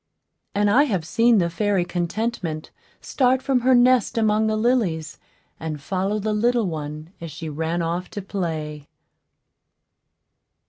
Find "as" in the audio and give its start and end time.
7.21-7.29